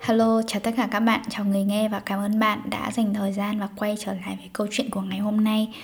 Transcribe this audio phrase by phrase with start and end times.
[0.00, 3.14] Hello, chào tất cả các bạn, chào người nghe và cảm ơn bạn đã dành
[3.14, 5.74] thời gian và quay trở lại với câu chuyện của ngày hôm nay.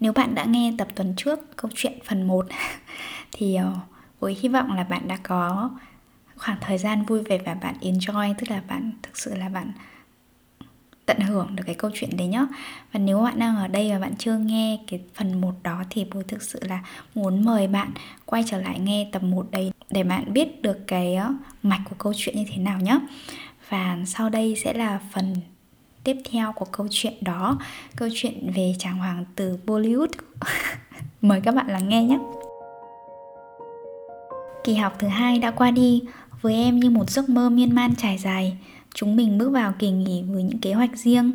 [0.00, 2.46] Nếu bạn đã nghe tập tuần trước câu chuyện phần 1
[3.32, 3.72] thì ờ,
[4.20, 5.70] với hy vọng là bạn đã có
[6.36, 9.72] khoảng thời gian vui vẻ và bạn enjoy, tức là bạn thực sự là bạn
[11.06, 12.46] tận hưởng được cái câu chuyện đấy nhá
[12.92, 16.06] và nếu bạn đang ở đây và bạn chưa nghe cái phần 1 đó thì
[16.14, 16.80] bố thực sự là
[17.14, 17.90] muốn mời bạn
[18.26, 21.96] quay trở lại nghe tập 1 đấy để bạn biết được cái ờ, mạch của
[21.98, 22.98] câu chuyện như thế nào nhá
[23.70, 25.34] và sau đây sẽ là phần
[26.04, 27.58] tiếp theo của câu chuyện đó.
[27.96, 30.08] Câu chuyện về chàng hoàng tử Bollywood.
[31.20, 32.18] Mời các bạn lắng nghe nhé.
[34.64, 36.02] Kỳ học thứ hai đã qua đi.
[36.42, 38.58] Với em như một giấc mơ miên man trải dài,
[38.94, 41.32] chúng mình bước vào kỳ nghỉ với những kế hoạch riêng.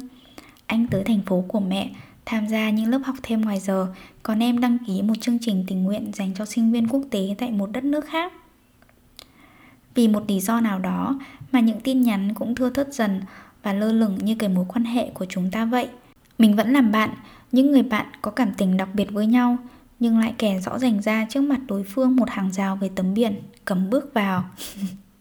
[0.66, 1.90] Anh tới thành phố của mẹ,
[2.26, 3.88] tham gia những lớp học thêm ngoài giờ,
[4.24, 7.36] còn em đăng ký một chương trình tình nguyện dành cho sinh viên quốc tế
[7.38, 8.34] tại một đất nước khác
[9.96, 11.20] vì một lý do nào đó
[11.52, 13.22] mà những tin nhắn cũng thưa thớt dần
[13.64, 15.88] và lơ lửng như cái mối quan hệ của chúng ta vậy.
[16.38, 17.10] Mình vẫn làm bạn,
[17.52, 19.58] những người bạn có cảm tình đặc biệt với nhau,
[20.00, 23.14] nhưng lại kẻ rõ ràng ra trước mặt đối phương một hàng rào về tấm
[23.14, 23.36] biển,
[23.66, 24.44] cấm bước vào.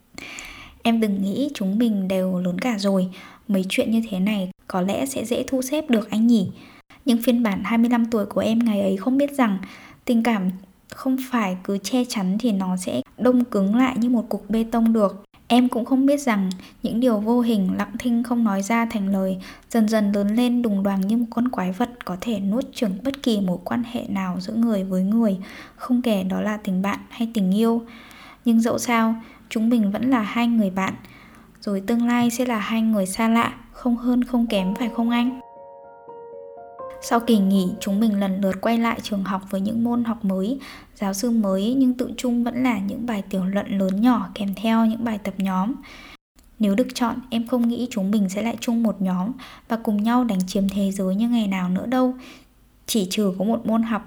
[0.82, 3.08] em đừng nghĩ chúng mình đều lớn cả rồi,
[3.48, 6.50] mấy chuyện như thế này có lẽ sẽ dễ thu xếp được anh nhỉ.
[7.04, 9.58] Nhưng phiên bản 25 tuổi của em ngày ấy không biết rằng
[10.04, 10.50] tình cảm
[10.90, 14.64] không phải cứ che chắn thì nó sẽ đông cứng lại như một cục bê
[14.70, 15.24] tông được.
[15.48, 16.50] Em cũng không biết rằng
[16.82, 19.38] những điều vô hình lặng thinh không nói ra thành lời,
[19.70, 22.98] dần dần lớn lên đùng đoàn như một con quái vật có thể nuốt chửng
[23.04, 25.38] bất kỳ mối quan hệ nào giữa người với người,
[25.76, 27.82] không kể đó là tình bạn hay tình yêu.
[28.44, 29.14] Nhưng dẫu sao,
[29.48, 30.94] chúng mình vẫn là hai người bạn,
[31.60, 35.10] rồi tương lai sẽ là hai người xa lạ, không hơn không kém phải không
[35.10, 35.40] anh?
[37.06, 40.24] Sau kỳ nghỉ, chúng mình lần lượt quay lại trường học với những môn học
[40.24, 40.58] mới,
[40.94, 44.54] giáo sư mới nhưng tự chung vẫn là những bài tiểu luận lớn nhỏ kèm
[44.54, 45.72] theo những bài tập nhóm.
[46.58, 49.32] Nếu được chọn, em không nghĩ chúng mình sẽ lại chung một nhóm
[49.68, 52.14] và cùng nhau đánh chiếm thế giới như ngày nào nữa đâu.
[52.86, 54.02] Chỉ trừ có một môn học,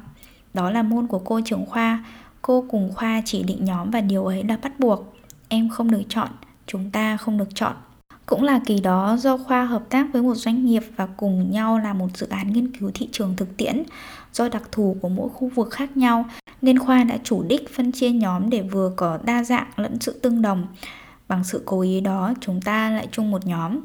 [0.54, 2.06] đó là môn của cô trưởng khoa.
[2.42, 5.14] Cô cùng khoa chỉ định nhóm và điều ấy là bắt buộc.
[5.48, 6.30] Em không được chọn,
[6.68, 7.74] chúng ta không được chọn.
[8.28, 11.80] Cũng là kỳ đó do khoa hợp tác với một doanh nghiệp và cùng nhau
[11.80, 13.84] làm một dự án nghiên cứu thị trường thực tiễn.
[14.34, 16.26] Do đặc thù của mỗi khu vực khác nhau
[16.62, 20.20] nên khoa đã chủ đích phân chia nhóm để vừa có đa dạng lẫn sự
[20.20, 20.68] tương đồng.
[21.28, 23.80] Bằng sự cố ý đó chúng ta lại chung một nhóm.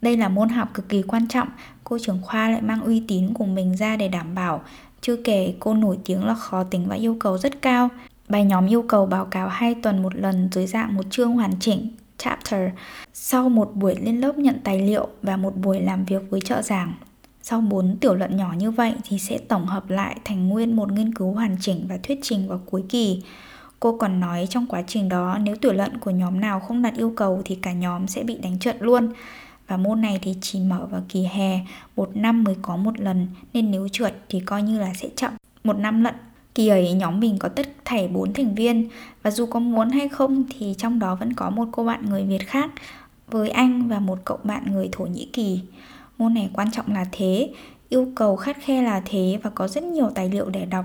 [0.00, 1.48] Đây là môn học cực kỳ quan trọng,
[1.84, 4.62] cô trưởng khoa lại mang uy tín của mình ra để đảm bảo.
[5.00, 7.88] Chưa kể cô nổi tiếng là khó tính và yêu cầu rất cao.
[8.28, 11.52] Bài nhóm yêu cầu báo cáo 2 tuần một lần dưới dạng một chương hoàn
[11.60, 11.88] chỉnh,
[12.18, 12.70] chapter
[13.12, 16.62] sau một buổi lên lớp nhận tài liệu và một buổi làm việc với trợ
[16.62, 16.94] giảng.
[17.42, 20.92] Sau 4 tiểu luận nhỏ như vậy thì sẽ tổng hợp lại thành nguyên một
[20.92, 23.22] nghiên cứu hoàn chỉnh và thuyết trình vào cuối kỳ.
[23.80, 26.94] Cô còn nói trong quá trình đó nếu tiểu luận của nhóm nào không đạt
[26.94, 29.12] yêu cầu thì cả nhóm sẽ bị đánh trận luôn.
[29.66, 31.60] Và môn này thì chỉ mở vào kỳ hè,
[31.96, 35.32] một năm mới có một lần nên nếu trượt thì coi như là sẽ chậm
[35.64, 36.14] một năm lận
[36.56, 38.88] Kỳ ấy nhóm mình có tất thảy 4 thành viên
[39.22, 42.24] và dù có muốn hay không thì trong đó vẫn có một cô bạn người
[42.24, 42.70] Việt khác
[43.30, 45.60] với anh và một cậu bạn người Thổ Nhĩ Kỳ.
[46.18, 47.50] Môn này quan trọng là thế,
[47.88, 50.84] yêu cầu khắt khe là thế và có rất nhiều tài liệu để đọc.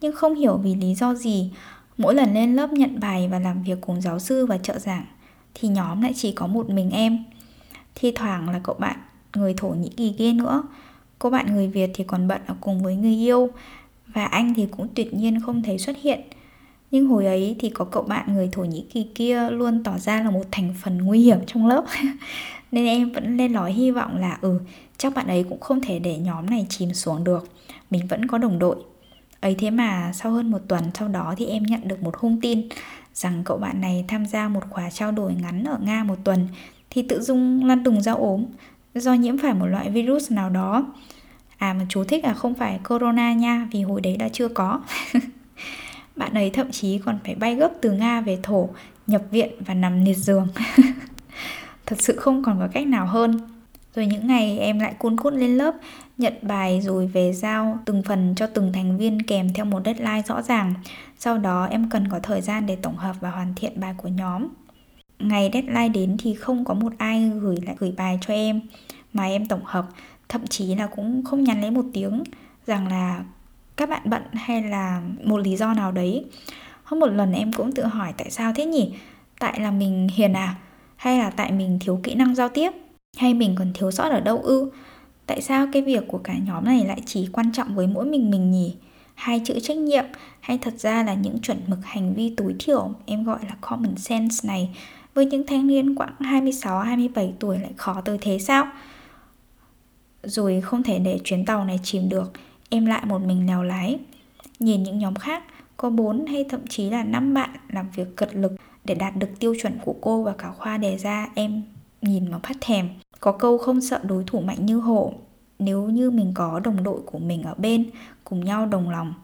[0.00, 1.50] Nhưng không hiểu vì lý do gì,
[1.98, 5.06] mỗi lần lên lớp nhận bài và làm việc cùng giáo sư và trợ giảng
[5.54, 7.24] thì nhóm lại chỉ có một mình em.
[7.94, 8.96] Thi thoảng là cậu bạn
[9.36, 10.62] người Thổ Nhĩ Kỳ kia nữa.
[11.18, 13.50] Cô bạn người Việt thì còn bận ở cùng với người yêu
[14.16, 16.20] và anh thì cũng tuyệt nhiên không thấy xuất hiện.
[16.90, 20.22] Nhưng hồi ấy thì có cậu bạn người Thổ Nhĩ Kỳ kia luôn tỏ ra
[20.22, 21.84] là một thành phần nguy hiểm trong lớp.
[22.72, 24.60] Nên em vẫn lên nói hy vọng là ừ,
[24.98, 27.50] chắc bạn ấy cũng không thể để nhóm này chìm xuống được.
[27.90, 28.76] Mình vẫn có đồng đội.
[29.40, 32.40] Ấy thế mà sau hơn một tuần sau đó thì em nhận được một hung
[32.40, 32.68] tin
[33.14, 36.48] rằng cậu bạn này tham gia một khóa trao đổi ngắn ở Nga một tuần
[36.90, 38.44] thì tự dưng lăn đùng ra ốm
[38.94, 40.84] do nhiễm phải một loại virus nào đó
[41.58, 44.80] À mà chú thích là không phải corona nha, Vì hồi đấy đã chưa có.
[46.16, 48.68] Bạn ấy thậm chí còn phải bay gấp từ Nga về thổ,
[49.06, 50.48] Nhập viện và nằm liệt giường.
[51.86, 53.38] Thật sự không còn có cách nào hơn.
[53.94, 55.74] Rồi những ngày em lại cuốn cút lên lớp,
[56.18, 60.22] Nhận bài rồi về giao từng phần cho từng thành viên kèm theo một deadline
[60.26, 60.74] rõ ràng.
[61.18, 64.08] Sau đó em cần có thời gian để tổng hợp và hoàn thiện bài của
[64.08, 64.48] nhóm.
[65.18, 68.60] Ngày deadline đến thì không có một ai gửi lại, gửi bài cho em,
[69.12, 69.86] mà em tổng hợp
[70.28, 72.22] thậm chí là cũng không nhắn lấy một tiếng
[72.66, 73.24] rằng là
[73.76, 76.24] các bạn bận hay là một lý do nào đấy.
[76.84, 78.94] Hôm một lần em cũng tự hỏi tại sao thế nhỉ?
[79.38, 80.54] Tại là mình hiền à?
[80.96, 82.70] Hay là tại mình thiếu kỹ năng giao tiếp?
[83.16, 84.70] Hay mình còn thiếu sót ở đâu ư?
[85.26, 88.30] Tại sao cái việc của cả nhóm này lại chỉ quan trọng với mỗi mình
[88.30, 88.76] mình nhỉ?
[89.14, 90.04] Hai chữ trách nhiệm
[90.40, 93.96] hay thật ra là những chuẩn mực hành vi tối thiểu em gọi là common
[93.96, 94.76] sense này
[95.14, 98.66] với những thanh niên khoảng 26 27 tuổi lại khó tới thế sao?
[100.26, 102.32] Rồi không thể để chuyến tàu này chìm được,
[102.70, 103.98] em lại một mình lèo lái.
[104.58, 105.42] Nhìn những nhóm khác,
[105.76, 108.52] có 4 hay thậm chí là 5 bạn làm việc cật lực
[108.84, 111.62] để đạt được tiêu chuẩn của cô và cả khoa đề ra em
[112.02, 112.88] nhìn mà phát thèm.
[113.20, 115.12] Có câu không sợ đối thủ mạnh như hổ,
[115.58, 117.90] nếu như mình có đồng đội của mình ở bên,
[118.24, 119.14] cùng nhau đồng lòng.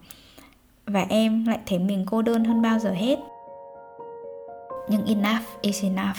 [0.86, 3.18] Và em lại thấy mình cô đơn hơn bao giờ hết.
[4.88, 6.16] Nhưng enough is enough.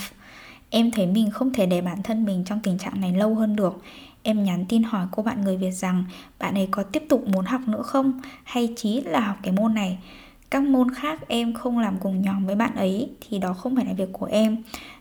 [0.70, 3.56] Em thấy mình không thể để bản thân mình trong tình trạng này lâu hơn
[3.56, 3.82] được.
[4.24, 6.04] Em nhắn tin hỏi cô bạn người Việt rằng,
[6.40, 8.22] bạn ấy có tiếp tục muốn học nữa không?
[8.44, 9.98] Hay chí là học cái môn này.
[10.50, 13.86] Các môn khác em không làm cùng nhóm với bạn ấy, thì đó không phải
[13.86, 14.58] là việc của em.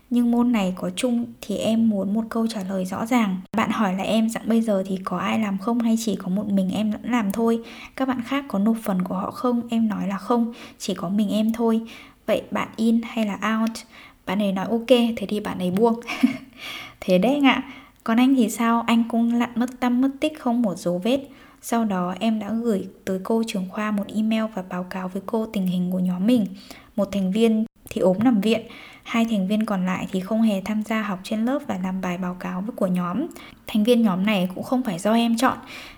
[0.09, 3.37] Nhưng môn này có chung thì em muốn một câu trả lời rõ ràng.
[3.57, 5.79] Bạn hỏi là em rằng, bây giờ thì có ai làm không?
[5.79, 7.59] Hay chỉ có một mình em lẫn làm thôi?
[7.95, 9.61] Các bạn khác có nộp phần của họ không?
[9.69, 11.81] Em nói là không, chỉ có mình em thôi.
[12.25, 13.71] Vậy bạn in hay là out?
[14.25, 15.99] Bạn ấy nói, ok, thế thì bạn ấy buông.
[16.99, 17.63] Thế đấy anh ạ
[18.03, 18.83] còn anh thì sao?
[18.87, 21.19] Anh cũng lặn mất tâm mất tích không một dấu vết.
[21.61, 25.21] Sau đó em đã gửi tới cô trưởng khoa một email và báo cáo với
[25.25, 26.45] cô tình hình của nhóm mình.
[26.95, 28.61] Một thành viên thì ốm nằm viện,
[29.03, 32.01] hai thành viên còn lại thì không hề tham gia học trên lớp và làm
[32.01, 33.27] bài báo cáo với của nhóm.
[33.67, 35.57] Thành viên nhóm này cũng không phải do em chọn,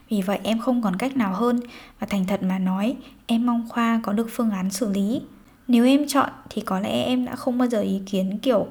[0.09, 1.59] vì vậy em không còn cách nào hơn.
[1.99, 2.95] Và thành thật mà nói,
[3.27, 5.21] em mong khoa có được phương án xử lý.
[5.67, 8.67] Nếu em chọn thì có lẽ em đã không bao giờ ý kiến kiểu,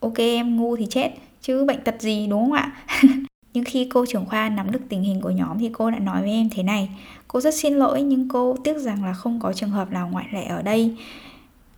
[0.00, 1.10] ok, em ngu thì chết
[1.42, 2.72] chứ bệnh tật gì, đúng không ạ?
[3.54, 6.22] Nhưng khi cô trưởng khoa nắm được tình hình của nhóm thì cô đã nói
[6.22, 6.90] với em thế này,
[7.28, 10.26] cô rất xin lỗi nhưng cô tiếc rằng là không có trường hợp nào ngoại
[10.32, 10.96] lệ ở đây.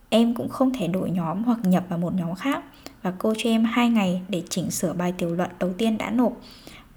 [0.08, 2.64] Em cũng không thể đổi nhóm hoặc nhập vào một nhóm khác
[3.02, 6.10] và cô cho em 2 ngày để chỉnh sửa bài tiểu luận đầu tiên đã
[6.10, 6.32] nộp.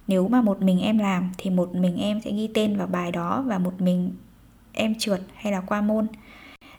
[0.08, 3.12] Nếu mà một mình em làm thì một mình em sẽ ghi tên vào bài
[3.12, 4.12] đó và một mình
[4.74, 6.08] em trượt hay là qua môn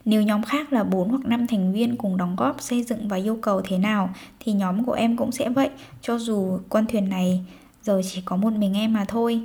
[0.04, 3.16] nếu nhóm khác là 4 hoặc 5 thành viên cùng đóng góp xây dựng và
[3.16, 4.10] yêu cầu thế nào
[4.40, 5.70] thì nhóm của em cũng sẽ vậy,
[6.00, 7.44] cho dù con thuyền này
[7.82, 9.40] giờ chỉ có một mình em mà thôi.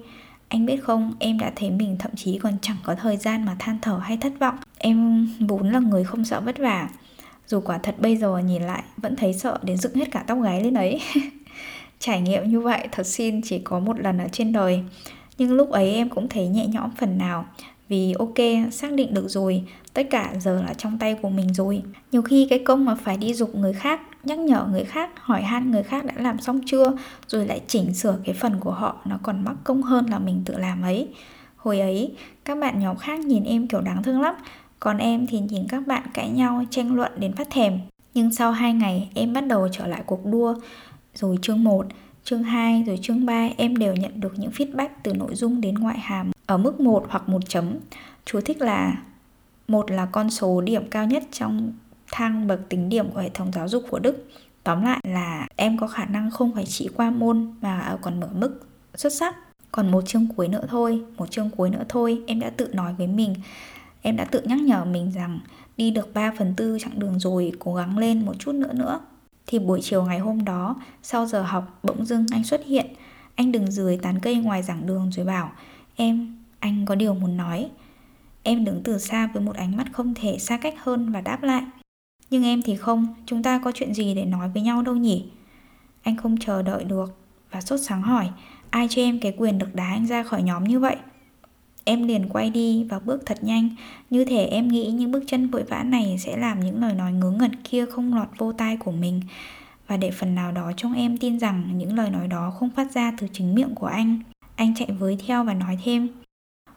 [0.48, 3.56] Anh biết không, em đã thấy mình thậm chí còn chẳng có thời gian mà
[3.60, 4.56] than thở hay thất vọng.
[4.78, 6.90] Em vốn là người không sợ vất vả.
[7.48, 10.42] Dù quả thật bây giờ nhìn lại vẫn thấy sợ đến dựng hết cả tóc
[10.44, 11.02] gáy lên ấy.
[12.00, 14.84] Trải nghiệm như vậy thật xin chỉ có một lần ở trên đời.
[15.38, 17.46] Nhưng lúc ấy em cũng thấy nhẹ nhõm phần nào
[17.90, 19.64] vì ok xác định được rồi
[20.00, 21.84] tất cả giờ là trong tay của mình rồi.
[22.12, 25.42] Nhiều khi cái công mà phải đi dục người khác, nhắc nhở người khác, hỏi
[25.42, 26.92] han người khác đã làm xong chưa,
[27.28, 30.42] rồi lại chỉnh sửa cái phần của họ, nó còn mắc công hơn là mình
[30.46, 31.08] tự làm ấy.
[31.56, 32.16] Hồi ấy,
[32.46, 34.36] các bạn nhóm khác nhìn em kiểu đáng thương lắm,
[34.80, 37.80] còn em thì nhìn các bạn cãi nhau, tranh luận đến phát thèm.
[38.14, 40.56] Nhưng sau 2 ngày, em bắt đầu trở lại cuộc đua.
[41.16, 41.86] Rồi chương 1
[42.24, 45.76] chương 2 rồi chương 3 em đều nhận được những feedback từ nội dung đến
[45.76, 47.74] ngoại hàm ở mức 1 hoặc 1 chấm.
[48.26, 48.96] Chú thích là
[49.70, 51.74] một là con số điểm cao nhất trong
[52.12, 54.28] thang bậc tính điểm của hệ thống giáo dục của Đức.
[54.64, 58.20] Tóm lại là em có khả năng không phải chỉ qua môn mà à, còn
[58.20, 59.36] mở mức xuất sắc.
[59.72, 62.94] Còn một chương cuối nữa thôi, một chương cuối nữa thôi, em đã tự nói
[62.98, 63.36] với mình,
[64.02, 65.40] em đã tự nhắc nhở mình rằng
[65.78, 69.00] đi được 3 phần tư chặng đường rồi, cố gắng lên một chút nữa nữa.
[69.48, 72.86] Thì buổi chiều ngày hôm đó, sau giờ học, bỗng dưng anh xuất hiện.
[73.36, 75.52] Anh đứng dưới tán cây ngoài giảng đường rồi bảo,
[75.96, 77.70] em, anh có điều muốn nói.
[78.44, 81.44] Em đứng từ xa với một ánh mắt không thể xa cách hơn và đáp
[81.44, 81.64] lại.
[82.30, 85.26] Nhưng em thì không, chúng ta có chuyện gì để nói với nhau đâu nhỉ?
[86.04, 87.18] Anh không chờ đợi được
[87.52, 88.30] và sốt sáng hỏi,
[88.70, 90.96] ai cho em cái quyền được đá anh ra khỏi nhóm như vậy?
[91.84, 93.70] Em liền quay đi và bước thật nhanh,
[94.10, 97.14] như thể em nghĩ những bước chân vội vã này sẽ làm những lời nói
[97.14, 99.22] ngớ ngẩn kia không lọt vô tai của mình.
[99.88, 102.92] Và để phần nào đó trong em tin rằng những lời nói đó không phát
[102.92, 104.20] ra từ chính miệng của anh.
[104.56, 106.08] Anh chạy với theo và nói thêm,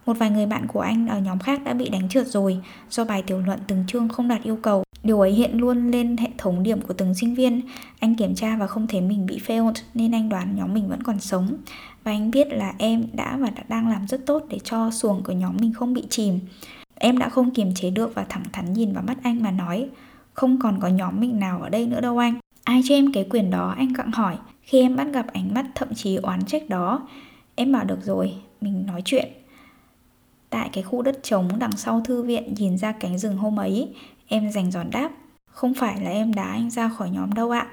[0.06, 2.58] một vài người bạn của anh ở nhóm khác đã bị đánh trượt rồi
[2.90, 4.84] do bài tiểu luận từng chương không đạt yêu cầu.
[5.02, 7.60] Điều ấy hiện luôn lên hệ thống điểm của từng sinh viên.
[8.00, 11.02] Anh kiểm tra và không thấy mình bị failed nên anh đoán nhóm mình vẫn
[11.02, 11.56] còn sống.
[12.04, 15.22] Và anh biết là em đã và đã đang làm rất tốt để cho xuồng
[15.22, 16.40] của nhóm mình không bị chìm.
[17.04, 19.88] Em đã không kiềm chế được và thẳng thắn nhìn vào mắt anh mà nói
[20.34, 23.26] Không còn có nhóm mình nào ở đây nữa đâu anh Ai cho em cái
[23.30, 26.68] quyền đó anh gặng hỏi Khi em bắt gặp ánh mắt thậm chí oán trách
[26.68, 27.08] đó
[27.54, 29.28] Em bảo được rồi, mình nói chuyện
[30.52, 33.88] Tại cái khu đất trống đằng sau thư viện nhìn ra cánh rừng hôm ấy,
[34.28, 35.10] em dành giòn đáp.
[35.46, 37.66] Không phải là em đá anh ra khỏi nhóm đâu ạ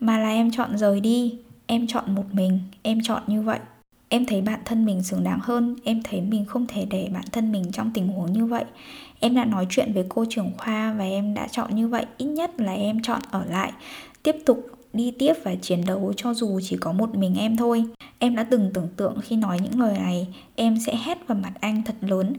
[0.00, 1.38] Mà là em chọn rời đi.
[1.66, 3.58] Em chọn một mình Em chọn như vậy.
[4.08, 7.24] Em thấy bản thân mình xứng đáng hơn Em thấy mình không thể để bản
[7.32, 8.64] thân mình trong tình huống như vậy.
[9.20, 12.26] Em đã nói chuyện với cô trưởng khoa Và em đã chọn như vậy Ít
[12.26, 13.72] nhất là em chọn ở lại
[14.22, 17.84] Tiếp tục đi tiếp và chiến đấu cho dù chỉ có một mình em thôi.
[18.18, 21.52] Em đã từng tưởng tượng khi nói những lời này Em sẽ hét vào mặt
[21.60, 22.32] anh thật lớn.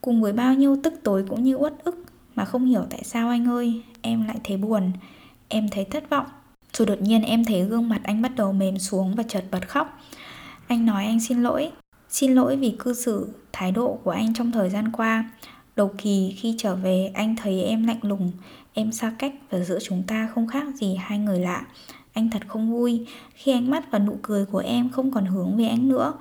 [0.00, 3.28] Cùng với bao nhiêu tức tối cũng như uất ức Mà không hiểu tại sao
[3.28, 4.92] anh ơi Em lại thấy buồn.
[5.48, 6.26] Em thấy thất vọng.
[6.72, 9.68] Rồi đột nhiên em thấy gương mặt anh bắt đầu mềm xuống và chợt bật
[9.68, 9.98] khóc.
[10.66, 11.70] Anh nói anh xin lỗi.
[12.08, 15.30] Xin lỗi vì cư xử, thái độ của anh trong thời gian qua.
[15.76, 18.32] Đầu kỳ khi trở về, anh thấy em lạnh lùng,
[18.74, 21.66] Em xa cách và giữa chúng ta không khác gì hai người lạ.
[22.12, 25.56] Anh thật không vui khi ánh mắt và nụ cười của em không còn hướng
[25.56, 26.12] về anh nữa.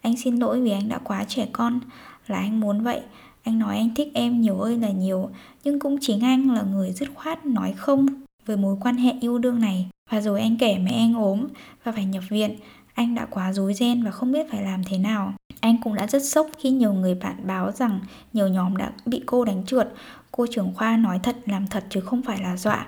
[0.00, 1.80] Anh xin lỗi vì anh đã quá trẻ con.
[2.26, 3.00] Là anh muốn vậy.
[3.42, 5.30] Anh nói anh thích em nhiều ơi là nhiều,
[5.64, 8.06] Nhưng cũng chính anh là người dứt khoát nói không
[8.46, 9.86] với mối quan hệ yêu đương này.
[10.10, 11.46] Và rồi anh kể mẹ anh ốm
[11.84, 12.56] và phải nhập viện.
[12.98, 16.06] Anh đã quá rối ren và không biết phải làm thế nào anh cũng đã
[16.06, 18.00] rất sốc khi nhiều người bạn báo rằng
[18.32, 19.92] nhiều nhóm đã bị cô đánh trượt.
[20.32, 22.86] Cô trưởng khoa nói thật làm thật chứ không phải là dọa.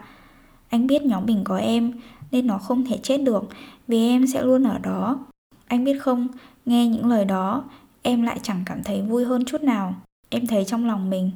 [0.68, 1.92] Anh biết nhóm mình có em
[2.30, 3.48] nên nó không thể chết được
[3.88, 5.18] vì em sẽ luôn ở đó.
[5.66, 6.28] Anh biết không,
[6.66, 7.64] nghe những lời đó
[8.02, 9.94] em lại chẳng cảm thấy vui hơn chút nào.
[10.28, 11.30] Em thấy trong lòng mình,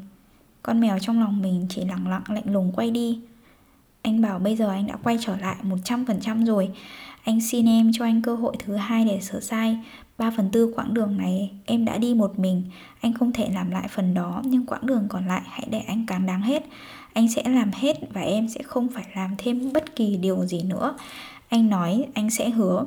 [0.63, 3.21] con mèo trong lòng mình chỉ lặng lặng lạnh lùng quay đi.
[4.05, 6.71] Anh bảo bây giờ anh đã quay trở lại 100% rồi.
[7.25, 9.79] Anh xin em cho anh cơ hội thứ hai để sửa sai.
[10.19, 12.63] 3 phần tư quãng đường này em đã đi một mình.
[13.01, 16.07] Anh không thể làm lại phần đó, Nhưng quãng đường còn lại hãy để anh
[16.07, 16.67] càng đáng hết.
[17.13, 20.63] Anh sẽ làm hết và em sẽ không phải làm thêm bất kỳ điều gì
[20.63, 20.97] nữa.
[21.49, 22.85] Anh nói, anh sẽ hứa.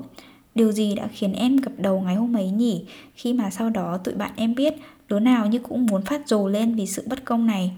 [0.55, 2.85] Điều gì đã khiến em gập đầu ngày hôm ấy nhỉ?
[3.15, 4.73] Khi mà sau đó tụi bạn em biết,
[5.09, 7.71] Đứa nào như cũng muốn phát rồ lên vì sự bất công này.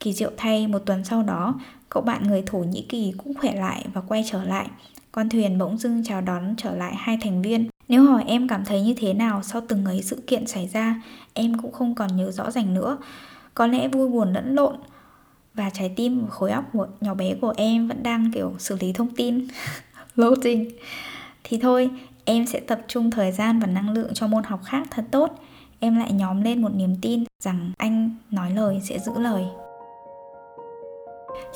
[0.00, 1.54] Kỳ diệu thay, một tuần sau đó
[1.88, 4.70] Cậu bạn người Thổ Nhĩ Kỳ cũng khỏe lại và quay trở lại
[5.12, 8.64] Con thuyền bỗng dưng chào đón trở lại hai thành viên nếu hỏi em cảm
[8.64, 11.02] thấy như thế nào sau từng ấy sự kiện xảy ra,
[11.34, 12.98] em cũng không còn nhớ rõ ràng nữa.
[13.54, 14.76] Có lẽ vui buồn lẫn lộn
[15.54, 18.76] và trái tim và khối óc của nhỏ bé của em vẫn đang kiểu xử
[18.80, 19.46] lý thông tin,
[20.16, 20.70] loading.
[21.44, 21.90] Thì thôi,
[22.24, 25.40] em sẽ tập trung thời gian và năng lượng cho môn học khác thật tốt.
[25.80, 29.44] Em lại nhóm lên một niềm tin rằng anh nói lời sẽ giữ lời.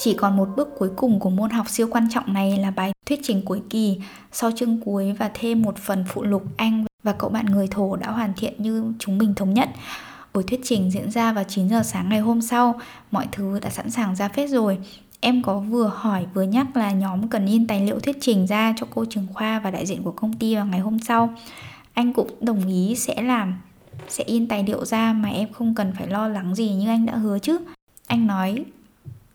[0.03, 2.93] Chỉ còn một bước cuối cùng của môn học siêu quan trọng này là bài
[3.07, 4.01] thuyết trình cuối kỳ.
[4.33, 7.97] Sau chương cuối và thêm một phần phụ lục anh và cậu bạn người thổ
[7.97, 9.69] đã hoàn thiện như chúng mình thống nhất.
[10.35, 12.81] Buổi thuyết trình diễn ra vào 9 giờ sáng ngày hôm sau,
[13.11, 14.79] mọi thứ đã sẵn sàng ra phết rồi.
[15.21, 18.75] Em có vừa hỏi vừa nhắc là nhóm cần in tài liệu thuyết trình ra
[18.77, 21.35] cho cô trường khoa và đại diện của công ty vào ngày hôm sau.
[21.95, 23.55] Anh cũng đồng ý sẽ làm,
[24.09, 27.07] sẽ in tài liệu ra mà em không cần phải lo lắng gì như anh
[27.07, 27.59] đã hứa chứ.
[28.07, 28.65] Anh nói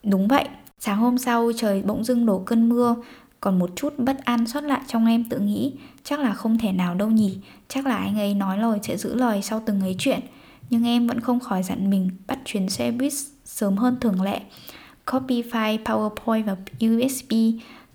[0.06, 0.46] Đúng vậy,
[0.80, 2.96] sáng hôm sau trời bỗng dưng đổ cơn mưa,
[3.46, 6.72] còn một chút bất an sót lại trong em tự nghĩ Chắc là không thể
[6.72, 9.96] nào đâu nhỉ Chắc là anh ấy nói lời sẽ giữ lời sau từng ấy
[10.00, 10.20] chuyện.
[10.70, 13.14] Nhưng em vẫn không khỏi dặn mình Bắt chuyến xe buýt
[13.46, 14.40] sớm hơn thường lệ.
[15.12, 17.34] Copy file PowerPoint và USB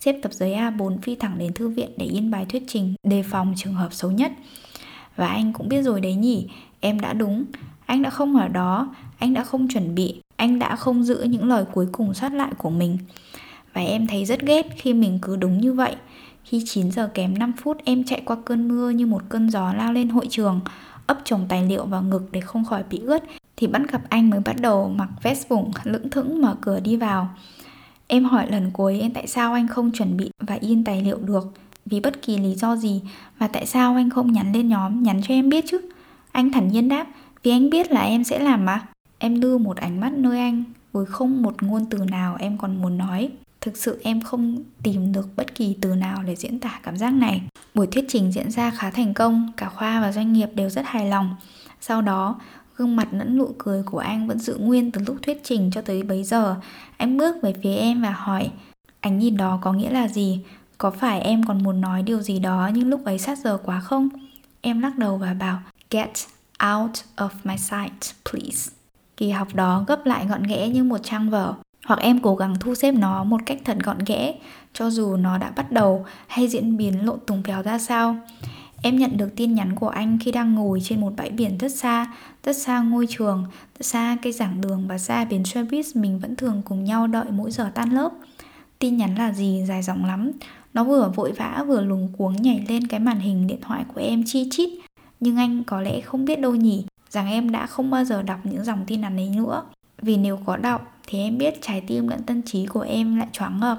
[0.00, 3.22] Xếp tập giấy A4 phi thẳng đến thư viện để in bài thuyết trình Đề
[3.22, 4.32] phòng trường hợp xấu nhất.
[5.16, 6.48] Và anh cũng biết rồi đấy nhỉ
[6.80, 7.44] Em đã đúng.
[7.90, 11.48] Anh đã không ở đó Anh đã không chuẩn bị anh đã không giữ những
[11.48, 12.98] lời cuối cùng sót lại của mình.
[13.74, 15.96] Và em thấy rất ghét khi mình cứ đúng như vậy.
[16.44, 19.72] Khi 9 giờ kém 5 phút em chạy qua cơn mưa như một cơn gió
[19.72, 20.60] lao lên hội trường,
[21.06, 23.22] ấp chồng tài liệu vào ngực để không khỏi bị ướt,
[23.56, 26.96] thì bắt gặp anh mới bắt đầu mặc vest vùng lững thững mở cửa đi
[26.96, 27.28] vào.
[28.06, 31.18] Em hỏi lần cuối em tại sao anh không chuẩn bị và in tài liệu
[31.18, 31.52] được
[31.86, 33.02] vì bất kỳ lý do gì
[33.38, 35.80] và tại sao anh không nhắn lên nhóm nhắn cho em biết chứ.
[36.32, 37.06] Anh thản nhiên đáp
[37.42, 38.86] vì anh biết là em sẽ làm mà.
[39.18, 42.82] Em đưa một ánh mắt nơi anh với không một ngôn từ nào em còn
[42.82, 43.30] muốn nói.
[43.60, 47.10] Thực sự em không tìm được bất kỳ từ nào để diễn tả cảm giác
[47.10, 47.42] này.
[47.74, 50.82] Buổi thuyết trình diễn ra khá thành công, cả khoa và doanh nghiệp đều rất
[50.86, 51.36] hài lòng.
[51.80, 52.40] Sau đó,
[52.76, 55.82] gương mặt lẫn nụ cười của anh vẫn giữ nguyên từ lúc thuyết trình cho
[55.82, 56.56] tới bấy giờ.
[56.96, 58.50] Anh bước về phía em và hỏi,
[59.00, 60.40] ánh nhìn đó có nghĩa là gì?
[60.78, 63.80] Có phải em còn muốn nói điều gì đó nhưng lúc ấy sát giờ quá
[63.80, 64.08] không?
[64.60, 65.58] Em lắc đầu và bảo,
[65.90, 66.10] get
[66.74, 68.72] out of my sight, please.
[69.16, 72.54] Kỳ học đó gấp lại gọn ghẽ như một trang vở hoặc em cố gắng
[72.60, 74.34] thu xếp nó một cách thật gọn ghẽ
[74.72, 78.16] cho dù nó đã bắt đầu hay diễn biến lộn tùng phèo ra sao.
[78.82, 81.72] Em nhận được tin nhắn của anh khi đang ngồi trên một bãi biển rất
[81.72, 82.06] xa,
[82.44, 83.44] rất xa ngôi trường,
[83.78, 87.06] rất xa cây giảng đường và xa bến xe buýt mình vẫn thường cùng nhau
[87.06, 88.10] đợi mỗi giờ tan lớp.
[88.78, 90.30] Tin nhắn là gì dài dòng lắm,
[90.74, 94.00] nó vừa vội vã vừa lùng cuống nhảy lên cái màn hình điện thoại của
[94.00, 94.70] em chi chít.
[95.20, 98.38] Nhưng anh có lẽ không biết đâu nhỉ, rằng em đã không bao giờ đọc
[98.44, 99.62] những dòng tin nhắn ấy nữa.
[100.02, 103.28] Vì nếu có đọc thì em biết trái tim lẫn tâm trí của em lại
[103.32, 103.78] choáng ngợp.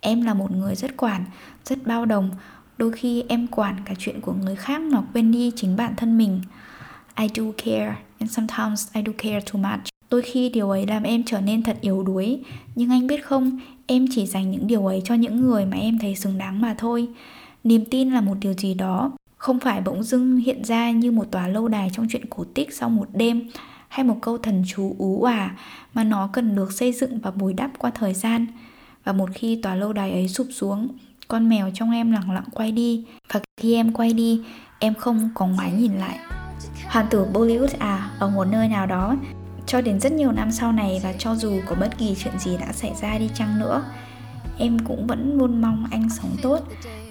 [0.00, 1.24] Em là một người rất quản,
[1.64, 2.30] rất bao đồng.
[2.78, 6.18] Đôi khi em quản cả chuyện của người khác mà quên đi chính bản thân
[6.18, 6.40] mình.
[7.18, 9.82] I do care and sometimes I do care too much.
[10.10, 12.40] Đôi khi điều ấy làm em trở nên thật yếu đuối,
[12.74, 15.98] nhưng anh biết không, em chỉ dành những điều ấy cho những người mà em
[15.98, 17.08] thấy xứng đáng mà thôi.
[17.64, 19.12] Niềm tin là một điều gì đó,
[19.46, 22.74] không phải bỗng dưng hiện ra như một tòa lâu đài trong chuyện cổ tích
[22.74, 23.50] sau một đêm,
[23.88, 25.50] hay một câu thần chú ú òa
[25.94, 28.46] mà nó cần được xây dựng và bồi đắp qua thời gian.
[29.04, 30.88] Và một khi tòa lâu đài ấy sụp xuống,
[31.28, 34.42] con mèo trong em lặng lặng quay đi và khi em quay đi,
[34.78, 36.18] em không có ngoái nhìn lại.
[36.86, 39.16] Hoàng tử Bollywood à, ở một nơi nào đó,
[39.66, 42.56] cho đến rất nhiều năm sau này và cho dù có bất kỳ chuyện gì
[42.60, 43.84] đã xảy ra đi chăng nữa,
[44.58, 46.60] em cũng vẫn luôn mong anh sống tốt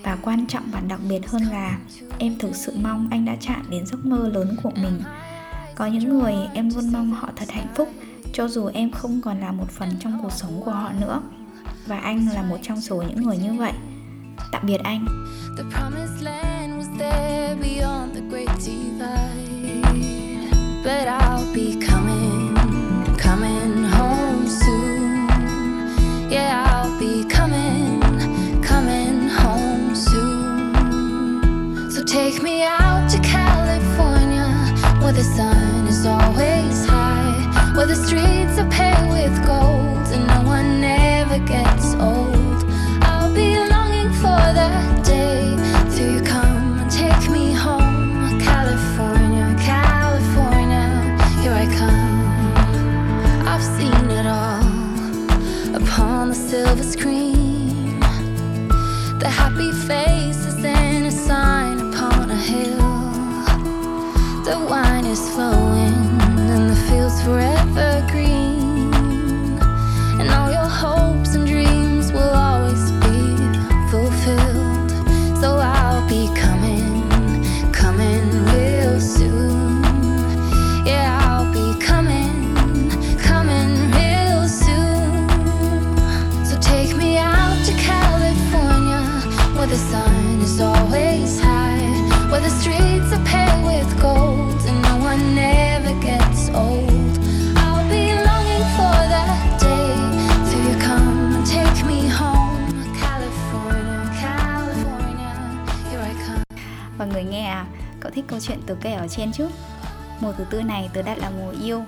[0.06, 1.78] và quan trọng và đặc biệt hơn là
[2.20, 5.02] em thực sự mong anh đã chạm đến giấc mơ lớn của mình.
[5.76, 7.90] Có những người em luôn mong họ thật hạnh phúc,
[8.34, 11.22] cho dù em không còn là một phần trong cuộc sống của họ nữa.
[11.88, 13.74] Và anh là một trong số những người như vậy.
[14.52, 15.06] Tạm biệt anh.
[20.84, 21.75] But I'll be
[32.32, 34.48] take me out to California
[35.00, 40.42] where the sun is always high, where the streets are paved with gold and no
[40.42, 41.65] one ever gets
[108.66, 109.50] tớ kể ở trên trước
[110.22, 111.84] Mùa thứ tư này tớ đặt là mùa yêu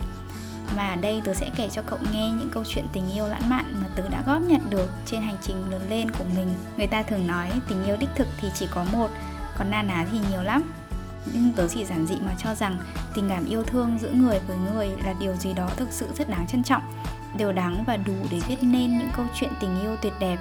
[0.76, 3.74] mà đây tớ sẽ kể cho cậu nghe những câu chuyện tình yêu lãng mạn
[3.82, 6.48] mà tớ đã góp nhặt được trên hành trình lớn lên của mình.
[6.78, 9.08] Người ta thường nói tình yêu đích thực thì chỉ có một,
[9.58, 10.64] còn na ná thì nhiều lắm.
[11.34, 12.78] Nhưng tớ chỉ giản dị mà cho rằng
[13.14, 16.30] tình cảm yêu thương giữa người với người là điều gì đó thực sự rất
[16.30, 16.82] đáng trân trọng,
[17.38, 20.38] đều đáng và đủ để viết nên những câu chuyện tình yêu tuyệt đẹp.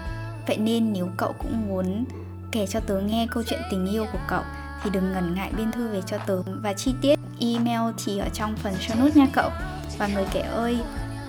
[0.47, 2.05] Vậy nên nếu cậu cũng muốn
[2.53, 4.43] kể cho tớ nghe câu chuyện tình yêu của cậu
[4.83, 8.29] thì đừng ngần ngại biên thư về cho tớ và chi tiết email thì ở
[8.33, 9.51] trong phần show notes nha cậu.
[9.99, 10.79] Và người kể ơi,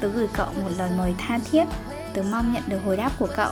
[0.02, 1.66] tớ gửi cậu một lời mời tha thiết,
[2.14, 3.52] tớ mong nhận được hồi đáp của cậu.